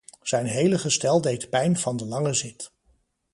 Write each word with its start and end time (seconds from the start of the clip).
Zijn 0.21 0.45
hele 0.45 0.77
gestel 0.79 1.21
deed 1.21 1.49
pijn 1.49 1.77
van 1.77 1.97
de 1.97 2.05
lange 2.05 2.33
zit. 2.33 2.71